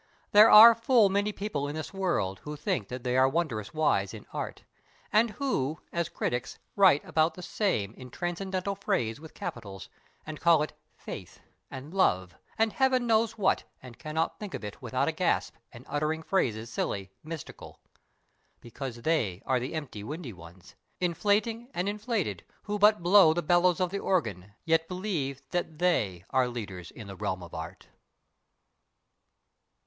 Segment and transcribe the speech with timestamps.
[0.31, 4.15] There are full many people in this world Who think that they are wondrous wise
[4.15, 4.63] in ART,
[5.13, 9.89] And who, as Critics, write about the same In transcendental phrase with capitals,
[10.25, 14.81] And call it Faith, and Love, and Heaven knows what, And cannot think of it
[14.81, 17.79] without a gasp And uttering phrases silly, mystical,—
[18.59, 23.79] Because they are the empty, windy ones, Inflating and inflated, who but blow The bellows
[23.79, 27.87] of the organ, yet believe That they are leaders in the Realm of Art!